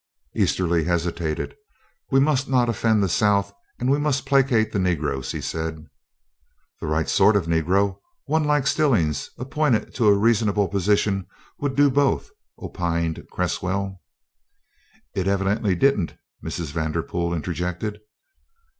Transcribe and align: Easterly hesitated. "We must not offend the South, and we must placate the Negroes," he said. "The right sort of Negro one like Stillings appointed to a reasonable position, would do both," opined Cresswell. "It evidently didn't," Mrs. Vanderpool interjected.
Easterly 0.35 0.85
hesitated. 0.85 1.55
"We 2.09 2.19
must 2.19 2.49
not 2.49 2.67
offend 2.69 3.03
the 3.03 3.07
South, 3.07 3.53
and 3.77 3.87
we 3.87 3.99
must 3.99 4.25
placate 4.25 4.71
the 4.71 4.79
Negroes," 4.79 5.31
he 5.31 5.41
said. 5.41 5.85
"The 6.79 6.87
right 6.87 7.07
sort 7.07 7.35
of 7.35 7.45
Negro 7.45 7.99
one 8.25 8.43
like 8.43 8.65
Stillings 8.65 9.29
appointed 9.37 9.93
to 9.93 10.07
a 10.07 10.17
reasonable 10.17 10.69
position, 10.69 11.27
would 11.59 11.75
do 11.75 11.91
both," 11.91 12.31
opined 12.57 13.27
Cresswell. 13.31 14.01
"It 15.13 15.27
evidently 15.27 15.75
didn't," 15.75 16.15
Mrs. 16.43 16.71
Vanderpool 16.71 17.31
interjected. 17.35 18.01